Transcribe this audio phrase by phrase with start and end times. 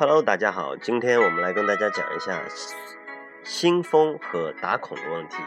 [0.00, 2.40] Hello，大家好，今天我们来跟大家讲一下
[3.42, 5.38] 新风和打孔的问题。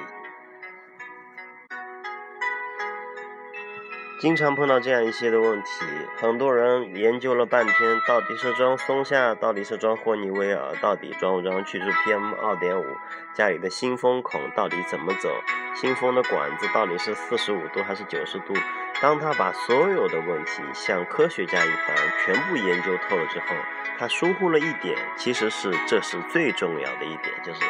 [4.21, 5.83] 经常碰到这样一些的问题，
[6.15, 12.85] 很多人研究了半天，到底是装松下，到底是装霍尼韦尔，到底装不装去除 PM 二点五？
[13.33, 15.27] 家里的新风孔到底怎么走？
[15.73, 18.53] 新风的管子到底是四十五度还是九十度？
[19.01, 23.55] 当他把所有的问题像科学家一般全部研究透了之后，
[23.97, 27.61] 他疏忽了一点，其实是这是最重要的一点，就是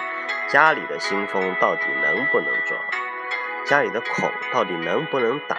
[0.49, 2.77] 家里的新风到底能不能装？
[3.63, 5.55] 家里的孔到底能不能打？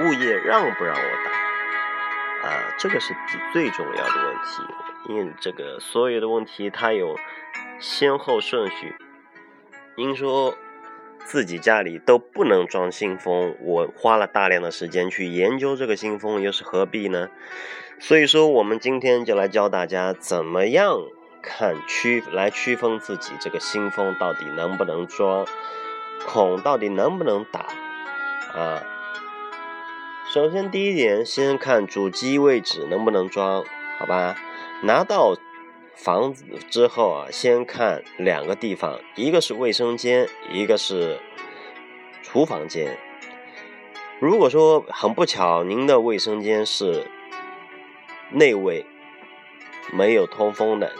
[0.00, 2.48] 物业让不让我打？
[2.48, 3.14] 啊，这个是
[3.52, 4.62] 最重要的问题，
[5.08, 7.16] 因为这个所有的问题它有
[7.78, 8.94] 先后顺序。
[9.96, 10.54] 您说
[11.24, 17.28] 自己家里都不能装新风，我花了大量的时间去研究这个新风，又是何必呢？
[18.00, 20.98] 所以说，我们今天就来教大家怎么样
[21.42, 25.46] 看区来区分自己这个新风到底能不能装，
[26.26, 27.66] 孔到底能不能打
[28.58, 28.82] 啊？
[30.32, 33.62] 首先，第一点，先看主机位置能不能装，
[33.98, 34.34] 好吧？
[34.82, 35.36] 拿到
[35.94, 41.20] 房子之后啊，先看两个地方，一个是卫生间，一个是
[42.22, 42.98] 厨房间。
[44.20, 47.06] 如果说很不巧，您的卫生间是
[48.30, 48.86] 内卫，
[49.92, 50.92] 没有通风的，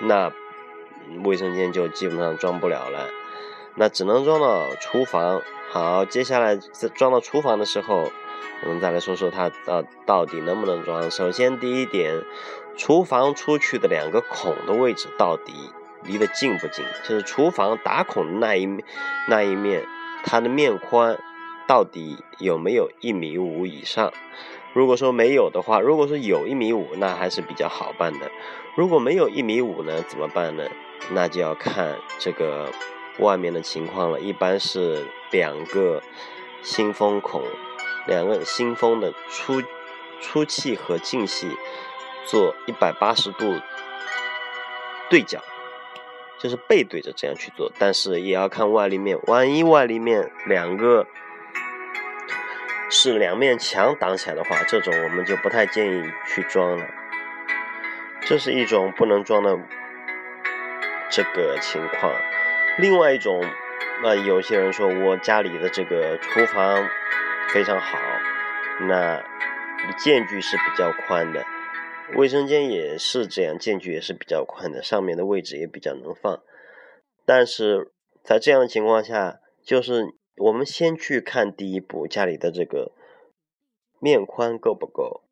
[0.00, 0.32] 那
[1.22, 3.10] 卫生间就基本上装不了了，
[3.74, 5.42] 那只能装到厨房。
[5.68, 8.10] 好，接下来在装到厨房的时候。
[8.62, 11.10] 我们再来说说它到到底能不能装。
[11.10, 12.22] 首先，第一点，
[12.76, 15.52] 厨房出去的两个孔的位置到底
[16.04, 16.84] 离得近不近？
[17.02, 18.68] 就是厨房打孔那一，
[19.28, 19.86] 那一面
[20.24, 21.18] 它的面宽
[21.66, 24.12] 到底有没有一米五以上？
[24.74, 28.30] 如果说没有的话，如果说有一米五，那还是比较好办的。
[28.76, 30.64] 如果没有一米五呢，怎么办呢？
[31.12, 32.70] 那就要看这个
[33.18, 34.20] 外面的情况了。
[34.20, 36.02] 一般是两个
[36.62, 37.42] 新风孔。
[38.06, 39.62] 两个新风的出
[40.20, 41.56] 出气和进气
[42.26, 43.60] 做一百八十度
[45.08, 45.40] 对角，
[46.38, 51.06] 就是背对着这样去做，但是也要看外立面，万一外立面两个
[52.90, 56.84] 是两面墙挡起来的话，这种我们就不太建议去装了。
[58.22, 59.58] 这是一种不能装的
[61.10, 62.12] 这个情况。
[62.78, 63.44] 另外一种，
[64.02, 66.88] 那有些人说我家里的这个厨房。
[67.52, 67.98] 非常好，
[68.86, 69.20] 那
[69.98, 71.44] 间距是比较宽的，
[72.16, 76.40] 卫生间也是这样，间距也是比较宽的，上面的位置也比较能放。
[77.26, 77.90] 但是
[78.22, 82.92] 在这样的情况下，就是我们先去看第一步，家里的这个
[83.98, 85.22] 面宽够不够？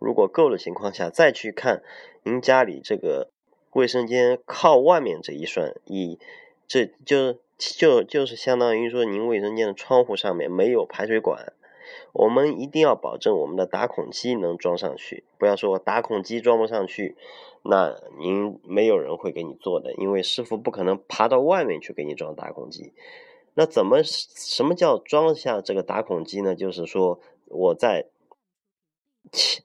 [0.00, 1.84] 如果够的情况下，再去看
[2.24, 3.30] 您家里这个
[3.70, 6.18] 卫生间靠外面这一扇，以
[6.66, 11.52] 这就就就是相当于说您卫生间的窗户上面没有排水管。
[12.12, 17.16] 我们一定要保证我们的打孔机能装上去，不要说打孔机装不上去，
[17.62, 22.92] 那您没有人会给你做的，因为师傅不可能爬到外面去给你装打孔机。
[23.54, 26.54] 那怎么什么叫装下这个打孔机呢？
[26.54, 28.06] 就是说我在
[29.32, 29.64] 墙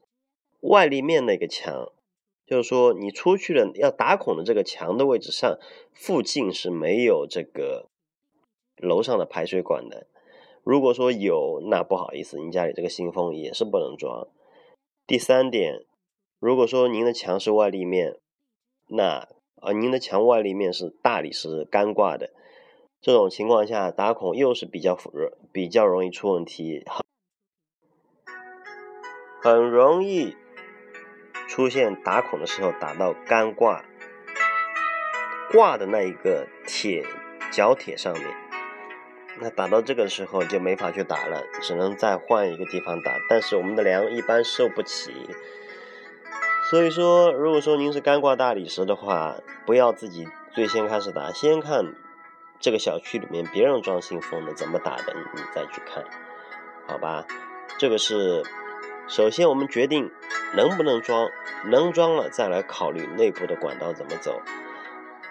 [0.62, 1.92] 外立面那个墙，
[2.48, 5.60] 就是说你出去了要打孔的这个墙的位置上
[5.94, 7.88] 附近是没有这个
[8.78, 10.08] 楼上的排水管的。
[10.64, 14.28] 如果说有，那不好意思，您家里这个新风也是不能装。
[15.06, 15.86] 第三点，
[16.40, 18.18] 如果说您的墙是外立面，
[18.88, 19.28] 那
[19.62, 22.32] 呃您的墙外立面是大理石干挂的，
[23.02, 24.98] 这种情况下打孔又是比较
[25.52, 26.86] 比较容易出问题，
[29.42, 30.38] 很容易
[31.50, 33.84] 出现打孔的时候打到干挂
[35.52, 37.06] 挂的那一个铁
[37.52, 38.43] 角铁上面。
[39.40, 43.12] 那打到这个时候就没法去打了，只能再换一个地方打。
[43.28, 45.12] 但是我们的梁一般受不起，
[46.70, 49.36] 所以说，如果说您是干挂大理石的话，
[49.66, 51.94] 不要自己最先开始打，先看
[52.60, 56.04] 这个小区里面别人装新风的怎么打的，你再去看，
[56.88, 57.26] 好吧？
[57.78, 58.44] 这个是
[59.08, 60.12] 首先我们决定
[60.56, 61.28] 能不能装，
[61.66, 64.42] 能装了再来考虑内部的管道怎么走。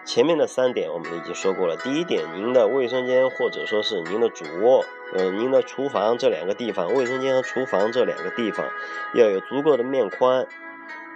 [0.05, 1.77] 前面的三点我们已经说过了。
[1.77, 4.85] 第一点，您的卫生间或者说是您的主卧，
[5.15, 8.67] 呃，您的厨房这两个地方，卫生间和厨房这两个地方
[9.15, 10.47] 要有足够的面宽，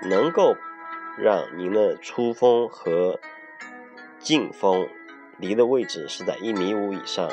[0.08, 0.56] 能够
[1.18, 3.18] 让您的出风和
[4.20, 4.88] 进风
[5.36, 7.28] 离的位置是在一米五以上。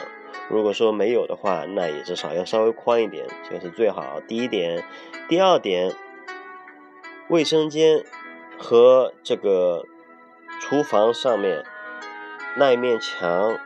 [0.49, 4.19] 如果说没有的话，那也至少要稍微宽一点，这是最好。
[4.27, 4.83] 第一点，
[5.29, 5.93] 第二点，
[7.29, 8.03] 卫生间
[8.57, 9.85] 和这个。
[10.59, 11.63] 厨房上面
[12.55, 13.57] 那一面墙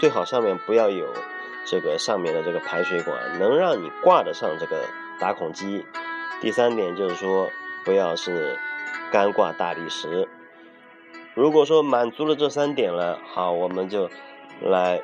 [0.00, 1.06] 最好上面不要有
[1.66, 4.84] 这个上面的这个排水管，能让你挂得上这个
[5.18, 5.84] 打孔机。
[6.40, 7.48] 第三点就是说，
[7.84, 8.58] 不要是
[9.10, 10.28] 干挂大理石。
[11.34, 14.10] 如果说满足了这三点了，好，我们就
[14.60, 15.00] 来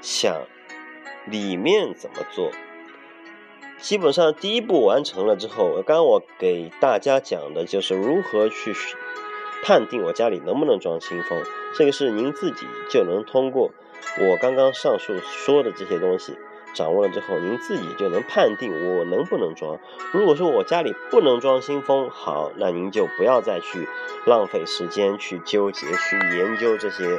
[0.00, 0.42] 想
[1.26, 2.50] 里面怎么做。
[3.78, 8.72] 基本上第一步完成了之后，刚刚我给大家讲的就是如何去
[9.62, 11.42] 判定我家里能不能装新风，
[11.74, 13.70] 这个是您自己就能通过
[14.20, 16.36] 我刚刚上述说的这些东西
[16.74, 19.78] 掌握了之后，您自己就能判定我能不能装。
[20.12, 23.88] 如果说我家里不能装新风，好，那您就不要再去
[24.26, 27.18] 浪费时间去纠结、去研究这些、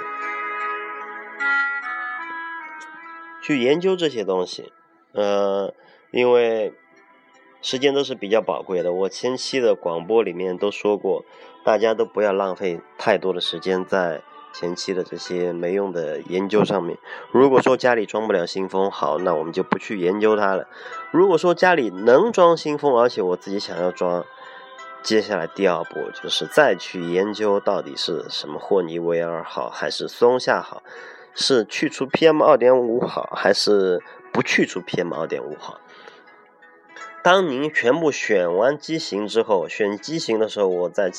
[3.41, 4.71] 去研究这些东西，
[5.13, 5.73] 呃。
[6.09, 6.73] 因为
[7.61, 11.25] 时间都是比较宝贵的，我前期的广播里面都说过，
[11.67, 14.21] 大家都不要浪费太多的时间在
[14.53, 16.97] 前期的这些没用的研究上面。
[17.29, 20.65] 如果说家里装不了新风，好，那我们就不去研究它了。
[21.11, 24.23] 如果说家里能装新风，而且我自己想要装，
[25.03, 30.81] 接下来第二步就是再去研究到底是什么霍尼韦尔好，还是松下好，
[31.33, 35.81] 是去除 PM 二点五好，还是不去除 PM 二点五好。
[37.27, 41.11] 当您全部选完机型之后，选机型的时候，我在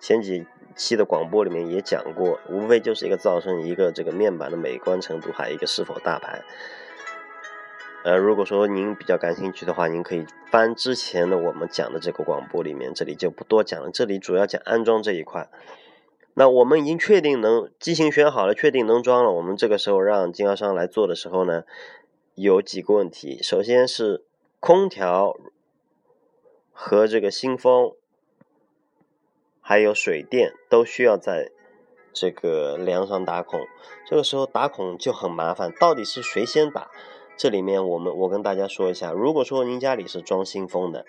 [0.00, 0.44] 前几
[0.74, 6.42] 期的广播里面也讲过，无非就是一个噪声，一个这个面板的美观程度，还有一个是否大牌。
[8.02, 13.88] 呃，如果说您比较感兴趣的话，您可以翻之前的我们讲的这个广播里面，这里就不多讲了。
[13.92, 15.48] 这里主要讲安装这一块。
[16.34, 21.62] 那我们已经确定能机型选好了，确定能装了，我们这个时候让经销商来做的时候呢，
[22.34, 24.24] 有几个问题，首先是。
[24.60, 25.36] 空调
[26.72, 27.92] 和这个新风，
[29.60, 31.50] 还有水电都需要在
[32.12, 33.66] 这个梁上打孔。
[34.06, 36.90] 这个时候打孔就很麻烦，到底是谁先打？
[37.36, 41.04] 这里面我们我跟大家说一下，如果说您家里是装新风的，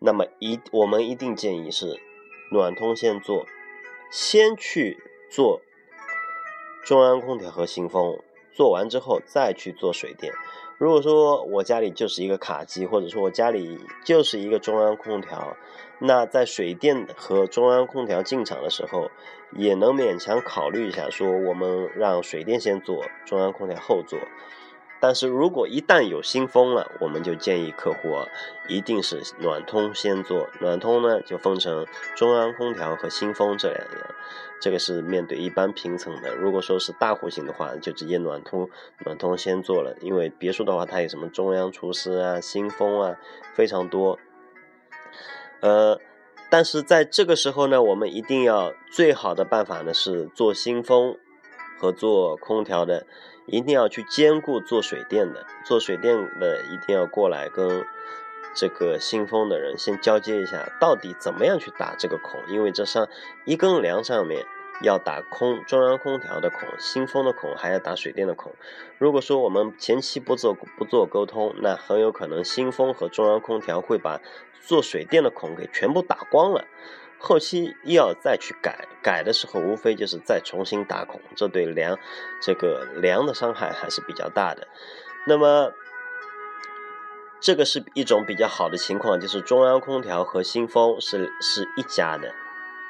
[0.00, 2.00] 那么一我们一定建议是
[2.50, 3.46] 暖通先做，
[4.10, 4.98] 先去
[5.30, 5.62] 做
[6.84, 8.18] 中央空调和新风，
[8.52, 10.34] 做完之后再去做水电。
[10.78, 15.56] 如果说我家里就是一个卡机，或者说我家里就是一个中央空调，
[16.00, 19.10] 那在水电和中央空调进场的时候，
[19.52, 24.18] 也能勉强考虑一下，说我们让水电先做，中央空调后做。
[25.02, 28.24] 但是如果一旦有新风了，我们就建议客户啊，
[28.68, 30.48] 一定是暖通先做。
[30.60, 31.84] 暖通呢，就分成
[32.14, 34.14] 中央空调和新风这两样。
[34.60, 36.32] 这个是面对一般平层的。
[36.36, 38.70] 如果说是大户型的话，就直接暖通
[39.04, 39.96] 暖通先做了。
[40.02, 43.16] 因为别墅的话，它有什么中央除湿啊、新风啊，
[43.54, 44.20] 非常多。
[45.58, 45.98] 呃，
[46.48, 51.18] 但是在这个时候呢，我们一定要最好的办法呢是做新风
[51.76, 53.04] 和做空调的。
[53.46, 57.84] 一定要去兼顾做水电的，做水电的一定要过来跟
[58.54, 62.40] 这个新风的人先交接一下，到底怎么样去打这个孔？
[62.48, 63.08] 因为这上
[63.44, 64.44] 一根梁上面
[64.82, 68.52] 要打空中央空调的孔，新风的孔还要打水电的孔。
[68.98, 74.20] 如果说我们前期不做不做沟通，那很有可能新风和中央空调会把
[74.60, 76.66] 做水电的孔给全部打光了。
[77.24, 81.96] 后期要再去改，改的时候无非就是再重新打孔，这对梁
[82.42, 84.66] 这个梁的伤害还是比较大的。
[85.24, 85.72] 那么，
[87.40, 92.34] 这个是一种比较好的情况，就是中央空调和新风是是一家的，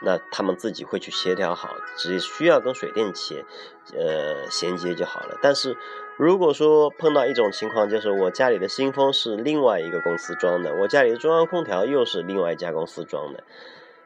[0.03, 3.45] 那他们自己会去协调好，只需要跟水电企业
[3.95, 5.39] 呃衔接就好了。
[5.43, 5.77] 但是
[6.17, 13.45] 如果说碰到一种情况，就是我家里的新风是另外一个公司装的，我家里的中央空调又是另外一家公司装的。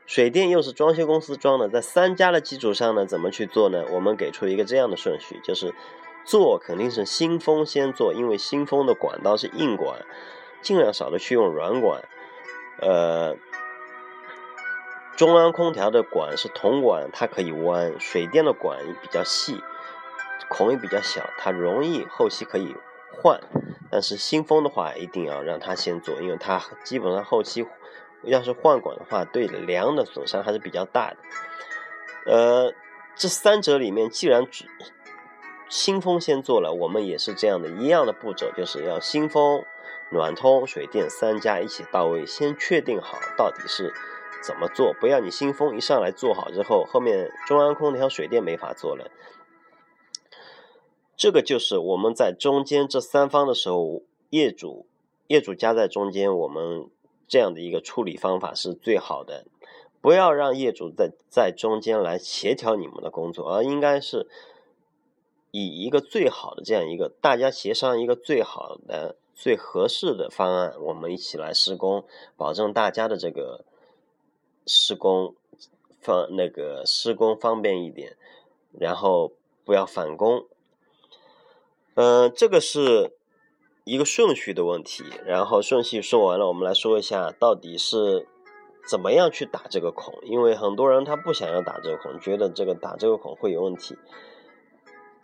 [0.07, 3.85] 水电又是装修公司装的，在三家的基础上呢，怎么去做呢？
[3.91, 5.75] 我们给出一个这样的顺序，就是
[6.25, 10.07] 做肯定是新风先做，因为新风的管道是硬管，
[10.63, 12.05] 尽量少的去用软管。
[12.81, 13.37] 呃，
[15.17, 19.61] 中央空调的管是铜管，它可以弯；水电的管比较细，
[20.49, 22.77] 孔也比较小，它容易后期可以
[23.11, 23.41] 换。
[23.91, 27.67] 但是新风的话，一定要让它先做，因为它基本上后期。
[28.27, 31.17] 要是换管的话，对梁的损伤还是比较大的。
[32.27, 32.75] 呃，
[33.15, 34.47] 这三者里面，既然
[35.69, 39.65] 新风先做了，我们也是这样的一样的步骤，就是要新风、
[40.11, 43.95] 暖通、水电三家一起到位，先确定好到底是
[44.43, 49.11] 怎么做，不要你新风一上来做好之后，后面中央空调、水电没法做了。
[51.17, 54.87] 这个就是我们在中间这三方的时候，业主
[55.29, 56.91] 业主夹在中间，我们。
[57.29, 59.45] 这样的一个处理方法是最好的，
[60.01, 64.29] 不要让业主在在中间来协调你们的工作，而应该是
[65.51, 72.05] 以一个最好的这样一个大家协商一个最好的、最合适的方案，我们一起来施工，
[72.37, 73.65] 保证大家的这个
[74.67, 75.35] 施工
[76.01, 78.17] 方那个施工方便一点，
[78.73, 79.33] 然后
[79.65, 80.47] 不要返工。
[81.95, 83.16] 嗯，这个是
[83.87, 85.03] 一个顺序的问题。
[85.25, 88.29] 然后顺序说完了，我们来说一下到底是。
[88.89, 90.15] 怎么样去打这个孔？
[90.23, 93.99] 因为很多人他不想要打这个孔，觉得这个打这个孔会有问题。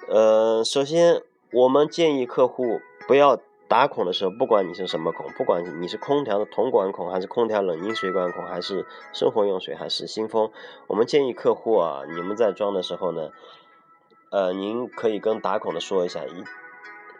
[0.09, 3.39] 呃，首先我们建议客户不要
[3.69, 10.51] 打孔的时候，不管你是什么孔，不管你是空调的铜管孔，还是空调冷凝水管孔，还是生活用水，还是新风，
[10.89, 13.31] 我们建议客户啊，你们在装的时候呢，
[14.33, 16.43] 呃，您可以跟打孔的说一下，一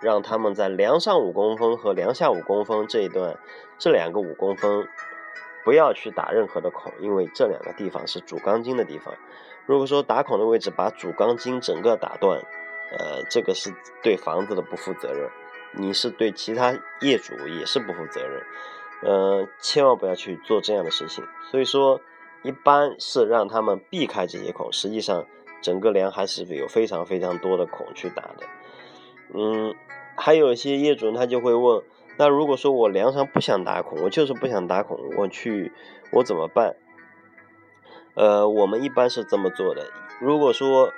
[0.03, 3.39] 让他们在梁上五公分和梁下五公分这一段，
[3.79, 4.87] 这两个五公分。
[5.65, 9.15] 不要去打任何的孔，因为这两个地方是主钢筋的地方。
[9.65, 12.41] 如果说打孔的位置把主钢筋整个打断，
[12.99, 15.31] 呃，这个是对房子的不负责任，
[15.75, 18.43] 你是对其他业主也是不负责任。
[19.05, 21.25] 呃，千万不要去做这样的事情。
[21.49, 22.01] 所以说，
[22.43, 25.25] 一般是让他们避开这些孔，实际上
[25.61, 28.45] 整个梁还是有非常非常多的孔去打的。
[29.35, 29.75] 嗯，
[30.17, 31.83] 还有一些业主他就会问。
[32.19, 35.73] 那如果说我梁上不想打孔，我就是不想打孔，我去
[36.13, 36.77] 我怎么办？
[38.15, 39.89] 呃，我们一般是这么做的。
[40.21, 40.93] 如果说，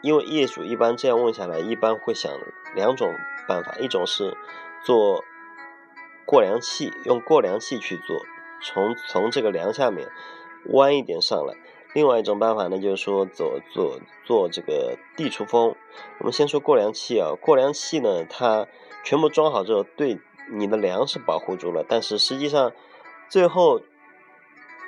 [0.00, 2.32] 因为业主一般这样问下来，一般会想
[2.74, 3.14] 两种
[3.46, 4.34] 办法，一种是
[4.82, 5.22] 做
[6.24, 8.24] 过梁器，用过梁器去做，
[8.62, 10.08] 从从这个梁下面
[10.72, 11.54] 弯一点上来。
[11.94, 15.74] 另外一种办法呢，就是说做做做这个地出风。
[16.18, 18.66] 我们先说过凉器啊，过凉器呢，它。
[19.06, 20.18] 全部装好之后，对
[20.50, 22.72] 你的梁是保护住了，但是实际上
[23.28, 23.82] 最后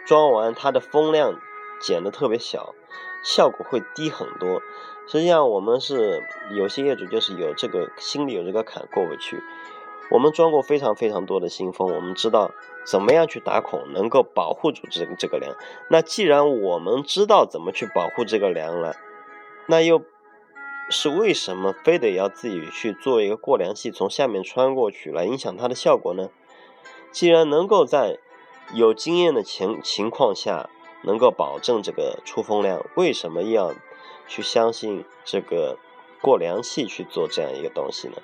[0.06, 1.38] 装完它的风量
[1.82, 2.74] 减的特别小，
[3.22, 4.62] 效果会低很多。
[5.06, 6.22] 实际上我们是
[6.56, 9.42] 有些业主就是有这个心里有这个坎过不去。
[10.10, 12.50] 我们装过非常非常多的新风，我们知道
[12.84, 15.54] 怎么样去打孔能够保护住这个这个梁。
[15.90, 18.96] 那既然我们知道怎么去保护这个梁了，
[19.66, 20.02] 那又。
[20.88, 26.30] 是为什么非得要自己去做一个过梁器从下面穿过去来影响它的效果呢？
[27.10, 28.20] 既然能够在
[28.72, 30.70] 有经验的情情况下
[31.02, 33.74] 能够保证这个出风量，为什么要
[34.28, 35.76] 去相信这个
[36.22, 38.18] 过梁器去做这样一个东西呢？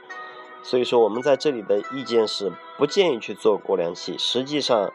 [0.62, 4.16] 所以说我们在这里的意见是不建议去做过梁器。
[4.18, 4.92] 实际上。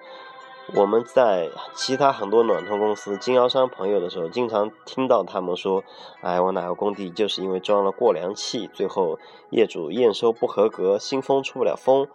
[0.76, 5.82] 我们在其他很多暖通公司、经销商朋友的时候，经常听到他们说
[6.20, 9.18] ：“哎，我哪个工地就是因为装了过梁器，最后
[9.50, 12.10] 业主验收不合格，新风出不了风，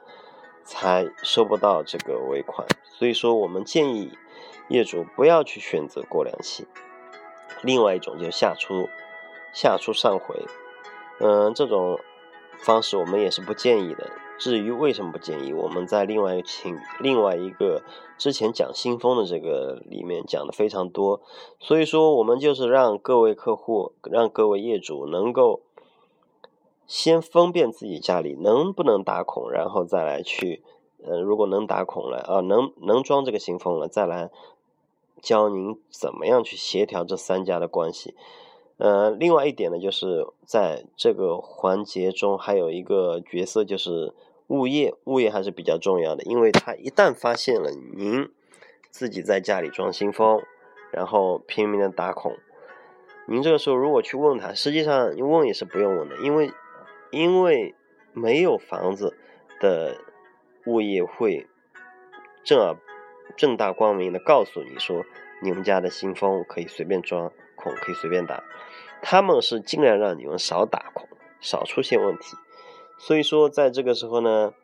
[0.64, 4.12] 才收不到这个尾款。”所以说，我们建议
[4.68, 6.66] 业主不要去选择过梁器。
[7.62, 8.90] 另外一种就是下出、
[9.54, 10.44] 下出上回，
[11.21, 11.99] 嗯，这种
[12.64, 14.11] 方式我们也是不建议的。
[14.38, 17.83] 至于为什么不建议，我们在另外请另外一个
[18.19, 21.21] 之前讲新风的这个里面讲的非常多，
[21.61, 25.61] 所以说我们就是让各位客户、让各位业主能够
[26.88, 30.64] 先分辨自己家里能不能打孔，然后再来去，
[31.04, 34.28] 呃，如果能打孔了啊，能能装这个新风了，再来
[35.21, 38.16] 教您怎么样去协调这三家的关系。
[38.83, 44.12] 呃，另外一点呢，就是在这个环节中还有一个角色就是。
[44.49, 48.29] 物业，物业还是比较重要的，因为他一旦发现了您
[48.91, 50.43] 自己在家里装新风，
[50.91, 52.37] 然后拼命的打孔，
[53.27, 56.51] 您这个时候如果去问他，实际上你问也是不用问的，因为
[57.12, 57.75] 因为
[58.12, 59.17] 没有房子
[59.59, 59.97] 的
[60.67, 61.47] 物业会
[62.45, 62.77] 正儿
[63.35, 65.03] 正大光明的告诉你说，
[65.41, 68.45] 你们家的新风可以随便装孔，可以随便打，
[69.02, 71.09] 他们是尽量让你们少打孔，
[71.40, 72.37] 少出现问题。
[72.97, 74.54] 所以说，在这个时候呢，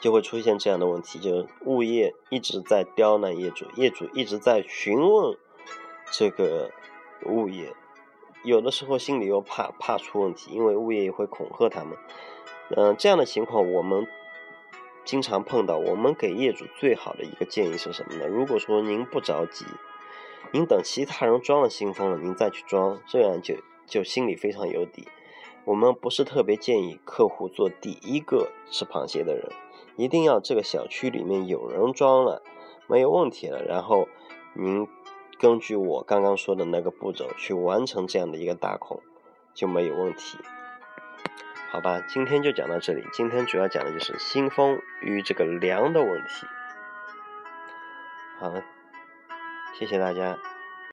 [0.00, 5.36] 就会出现这样的问题，就是物业一直在刁难业主，业主一直在询问
[6.10, 6.70] 这个
[7.26, 7.74] 物业，
[8.42, 11.98] 有的时候心里又怕怕出问题，因为物业也会恐吓他们。
[12.70, 14.06] 嗯，这样的情况我们
[15.04, 15.76] 经常碰到。
[15.76, 18.26] 我们给业主最好的一个建议是什么呢？
[18.26, 19.66] 如果说您不着急，
[20.52, 25.08] 您等其他人装了新风了，您再去装，这样就就心里非常有底。
[25.64, 29.50] 我们不是特别建议客户做第一个吃螃蟹的人，
[29.96, 32.42] 一定要这个小区里面有人装了，
[32.86, 34.08] 没有问题了，然后
[34.54, 34.86] 您
[35.38, 39.00] 根据我刚刚说的那个步骤去完成这样的一个打孔，
[39.54, 40.38] 就没有问题。
[41.70, 43.02] 好吧，今天就讲到这里。
[43.12, 46.46] 今天主要讲的就是新风与这个梁的问题。
[48.38, 48.62] 好了。
[49.78, 50.53] 谢谢大家。